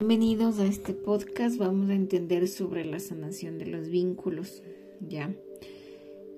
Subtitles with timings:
[0.00, 1.58] Bienvenidos a este podcast.
[1.58, 4.62] Vamos a entender sobre la sanación de los vínculos.
[5.06, 5.30] ¿Ya?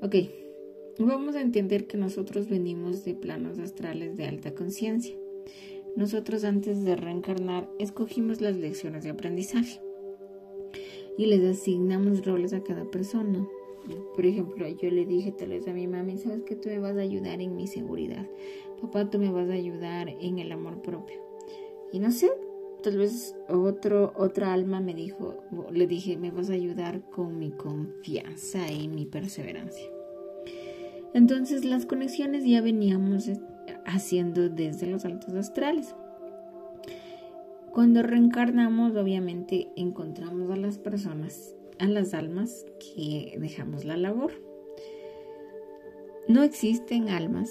[0.02, 0.16] Ok.
[0.98, 5.14] Vamos a entender que nosotros venimos de planos astrales de alta conciencia.
[5.94, 9.80] Nosotros antes de reencarnar escogimos las lecciones de aprendizaje
[11.16, 13.46] y les asignamos roles a cada persona.
[14.16, 16.96] Por ejemplo, yo le dije tal vez a mi mami, sabes que tú me vas
[16.96, 18.28] a ayudar en mi seguridad.
[18.80, 21.22] Papá, tú me vas a ayudar en el amor propio.
[21.92, 22.28] Y no sé,
[22.82, 27.50] tal vez otro, otra alma me dijo, le dije, me vas a ayudar con mi
[27.50, 29.86] confianza y mi perseverancia.
[31.14, 33.30] Entonces las conexiones ya veníamos
[33.86, 35.94] haciendo desde los altos astrales.
[37.72, 44.32] Cuando reencarnamos, obviamente encontramos a las personas, a las almas que dejamos la labor.
[46.28, 47.50] No existen almas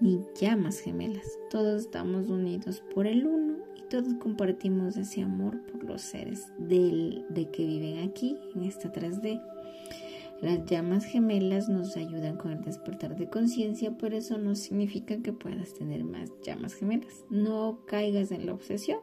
[0.00, 3.57] ni llamas gemelas, todos estamos unidos por el uno
[3.88, 9.42] todos compartimos ese amor por los seres del, de que viven aquí, en esta 3D.
[10.40, 15.32] Las llamas gemelas nos ayudan con el despertar de conciencia, pero eso no significa que
[15.32, 17.24] puedas tener más llamas gemelas.
[17.28, 19.00] No caigas en la obsesión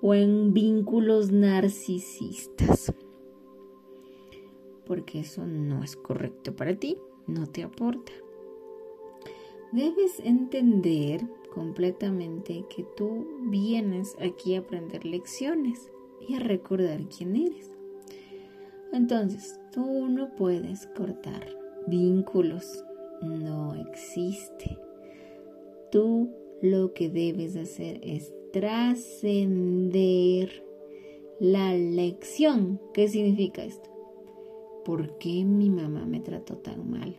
[0.00, 2.94] o en vínculos narcisistas,
[4.86, 8.12] porque eso no es correcto para ti, no te aporta.
[9.72, 11.20] Debes entender
[11.54, 15.90] completamente que tú vienes aquí a aprender lecciones
[16.26, 17.70] y a recordar quién eres.
[18.92, 21.46] Entonces, tú no puedes cortar
[21.86, 22.84] vínculos,
[23.22, 24.78] no existe.
[25.92, 26.30] Tú
[26.62, 29.90] lo que debes hacer es trascender
[31.38, 32.80] la lección.
[32.92, 33.90] ¿Qué significa esto?
[34.84, 37.16] ¿Por qué mi mamá me trató tan mal?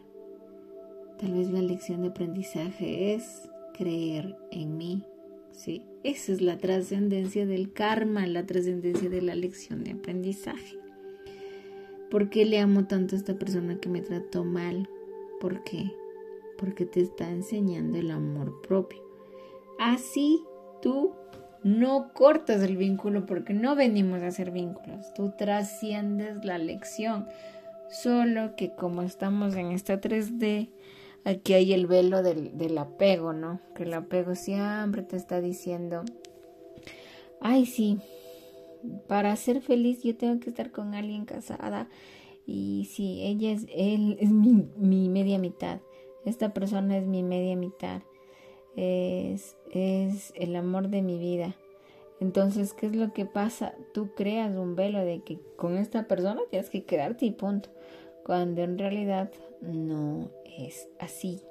[1.19, 5.03] Tal vez la lección de aprendizaje es creer en mí.
[5.51, 5.85] ¿sí?
[6.03, 10.77] Esa es la trascendencia del karma, la trascendencia de la lección de aprendizaje.
[12.09, 14.89] ¿Por qué le amo tanto a esta persona que me trató mal?
[15.39, 15.91] ¿Por qué?
[16.57, 19.01] Porque te está enseñando el amor propio.
[19.79, 20.43] Así
[20.81, 21.13] tú
[21.63, 25.13] no cortas el vínculo porque no venimos a hacer vínculos.
[25.13, 27.27] Tú trasciendes la lección.
[27.89, 30.69] Solo que como estamos en esta 3D,
[31.25, 33.59] aquí hay el velo del, apego, ¿no?
[33.75, 36.03] Que el apego siempre te está diciendo,
[37.39, 37.99] ay, sí,
[39.07, 41.87] para ser feliz yo tengo que estar con alguien casada
[42.45, 45.79] y sí, ella es, él es mi, mi media mitad,
[46.25, 48.01] esta persona es mi media mitad,
[48.75, 51.55] es, es el amor de mi vida.
[52.19, 53.73] Entonces, ¿qué es lo que pasa?
[53.95, 57.69] Tú creas un velo de que con esta persona tienes que quedarte y punto.
[58.25, 61.41] Cuando en realidad no es así.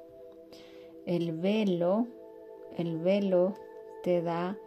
[1.05, 2.07] El velo,
[2.77, 3.55] el velo
[4.03, 4.57] te da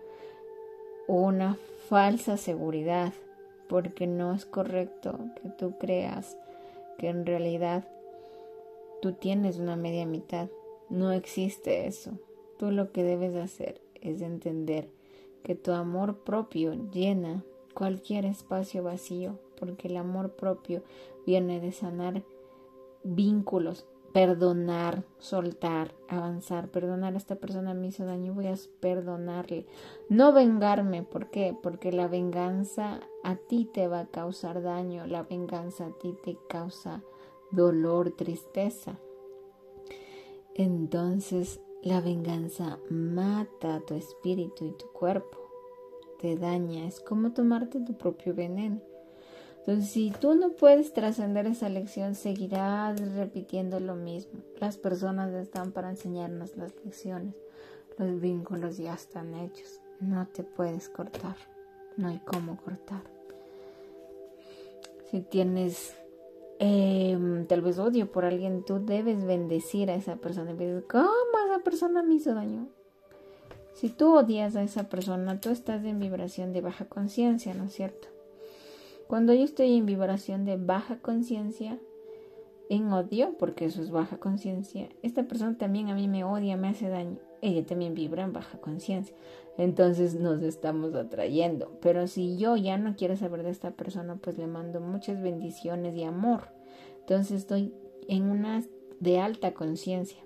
[1.06, 1.56] una
[1.88, 3.12] falsa seguridad
[3.68, 6.36] porque no es correcto que tú creas
[6.98, 7.86] que en realidad
[9.00, 10.48] tú tienes una media mitad.
[10.88, 12.12] No existe eso.
[12.58, 14.88] Tú lo que debes hacer es entender
[15.42, 17.44] que tu amor propio llena
[17.74, 20.82] cualquier espacio vacío, porque el amor propio
[21.24, 22.22] viene de sanar
[23.02, 29.66] vínculos, perdonar, soltar, avanzar, perdonar a esta persona me hizo daño, voy a perdonarle,
[30.10, 31.56] no vengarme, ¿por qué?
[31.62, 36.36] Porque la venganza a ti te va a causar daño, la venganza a ti te
[36.48, 37.02] causa
[37.50, 38.98] dolor, tristeza.
[40.54, 45.38] Entonces la venganza mata tu espíritu y tu cuerpo,
[46.18, 48.93] te daña, es como tomarte tu propio veneno.
[49.66, 54.40] Entonces, si tú no puedes trascender esa lección, seguirás repitiendo lo mismo.
[54.60, 57.34] Las personas están para enseñarnos las lecciones.
[57.96, 59.80] Los vínculos ya están hechos.
[60.00, 61.36] No te puedes cortar.
[61.96, 63.04] No hay cómo cortar.
[65.10, 65.94] Si tienes
[66.58, 70.54] em, tal vez odio por alguien, tú debes bendecir a esa persona.
[70.90, 71.08] ¿Cómo
[71.48, 72.68] esa persona me hizo daño?
[73.72, 77.72] Si tú odias a esa persona, tú estás en vibración de baja conciencia, ¿no es
[77.72, 78.13] cierto?
[79.06, 81.78] Cuando yo estoy en vibración de baja conciencia,
[82.70, 86.68] en odio, porque eso es baja conciencia, esta persona también a mí me odia, me
[86.68, 87.18] hace daño.
[87.42, 89.14] Ella también vibra en baja conciencia.
[89.58, 91.78] Entonces nos estamos atrayendo.
[91.82, 95.94] Pero si yo ya no quiero saber de esta persona, pues le mando muchas bendiciones
[95.94, 96.48] y amor.
[97.00, 97.74] Entonces estoy
[98.08, 98.64] en una
[99.00, 100.24] de alta conciencia.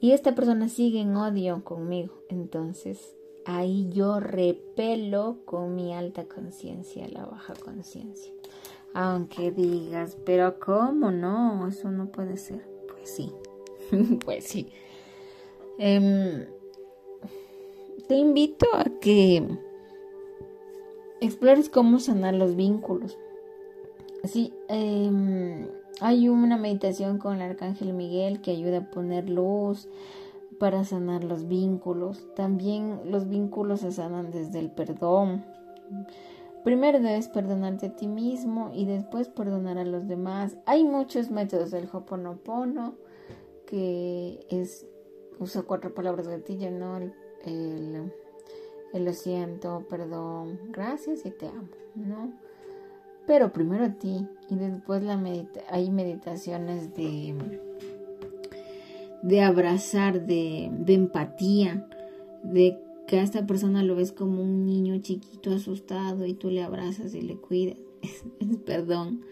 [0.00, 2.14] Y esta persona sigue en odio conmigo.
[2.28, 8.32] Entonces ahí yo repelo con mi alta conciencia la baja conciencia.
[8.92, 11.66] Aunque digas, pero ¿cómo no?
[11.68, 12.64] Eso no puede ser.
[12.88, 13.32] Pues sí,
[14.24, 14.68] pues sí.
[15.78, 16.46] Em,
[18.06, 19.46] te invito a que
[21.20, 23.18] explores cómo sanar los vínculos.
[24.24, 25.66] Sí, em,
[26.00, 29.88] hay una meditación con el arcángel Miguel que ayuda a poner luz
[30.58, 32.26] para sanar los vínculos.
[32.34, 35.44] También los vínculos se sanan desde el perdón.
[36.64, 40.56] Primero debes perdonarte a ti mismo y después perdonar a los demás.
[40.64, 42.94] Hay muchos métodos del Hoponopono
[43.66, 44.86] que es
[45.38, 46.96] usa cuatro palabras gatillo, ¿no?
[46.96, 47.12] El,
[48.92, 52.32] el, lo siento, perdón, gracias y te amo, ¿no?
[53.26, 55.20] Pero primero a ti y después la
[55.70, 57.34] hay meditaciones de,
[59.24, 61.88] de abrazar, de, empatía,
[62.42, 62.78] de
[63.08, 67.14] que a esta persona lo ves como un niño chiquito asustado y tú le abrazas
[67.14, 67.78] y le cuidas.
[68.66, 69.22] Perdón.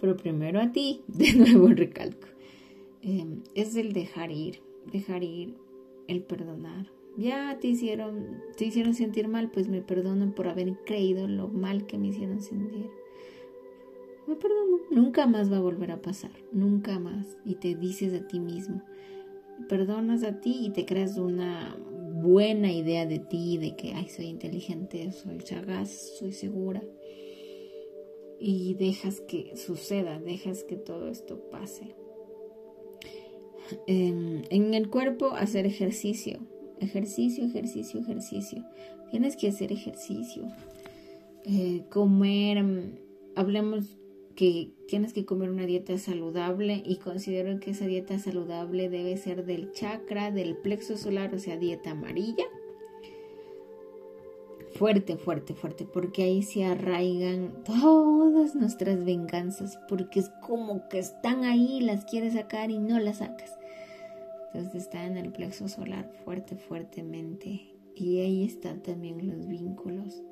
[0.00, 2.26] Pero primero a ti, de nuevo recalco.
[3.00, 4.60] Em, es el dejar ir,
[4.92, 5.54] dejar ir,
[6.08, 6.90] el perdonar.
[7.16, 11.86] Ya te hicieron, te hicieron sentir mal, pues me perdonan por haber creído lo mal
[11.86, 12.90] que me hicieron sentir.
[14.26, 17.36] Me perdono, nunca más va a volver a pasar, nunca más.
[17.44, 18.82] Y te dices a ti mismo,
[19.68, 21.76] perdonas a ti y te creas una
[22.22, 26.82] buena idea de ti, de que, ay, soy inteligente, soy sagaz, soy segura.
[28.38, 31.94] Y dejas que suceda, dejas que todo esto pase.
[33.86, 36.40] Em, en, el cuerpo, hacer ejercicio.
[36.80, 38.64] Ejercicio, ejercicio, ejercicio.
[39.10, 40.48] Tienes que hacer ejercicio.
[41.44, 42.98] Eh, comer, em,
[43.36, 43.96] hablemos
[44.36, 49.44] que tienes que comer una dieta saludable y considero que esa dieta saludable debe ser
[49.44, 52.44] del chakra, del plexo solar, o sea, dieta amarilla.
[54.74, 61.44] Fuerte, fuerte, fuerte, porque ahí se arraigan todas nuestras venganzas, porque es como que están
[61.44, 63.56] ahí, las quieres sacar y no las sacas.
[64.52, 67.72] Entonces está en el plexo solar fuerte, fuertemente.
[67.94, 70.22] Y ahí están también los vínculos,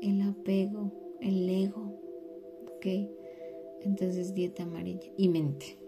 [0.00, 1.98] el apego, el ego,
[2.76, 3.21] ¿ok?
[3.84, 5.78] Entonces dieta amarilla y mente.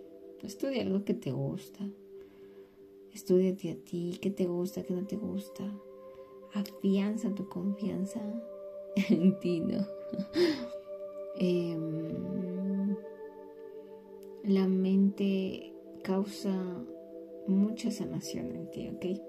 [0.42, 1.80] Estudia algo que te gusta.
[3.12, 5.64] Estudiate a ti, qué te gusta, qué no te gusta.
[6.52, 8.20] Afianza tu confianza
[9.08, 9.78] en ti, ¿no?
[11.36, 12.94] Em,
[14.44, 15.74] la mente
[16.04, 16.54] causa
[17.48, 19.20] mucha sanación en ti, ¿ok?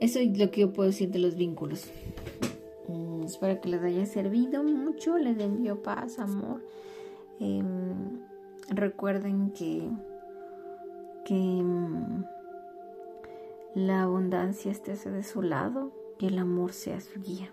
[0.00, 1.90] Eso es lo que yo puedo decir de los vínculos.
[2.88, 5.18] Mm, espero que les haya servido mucho.
[5.18, 6.62] Les envío paz, amor.
[7.40, 8.20] Em,
[8.68, 9.90] recuerden que,
[11.24, 12.24] que em,
[13.74, 17.52] la abundancia esté de su lado y el amor sea su guía.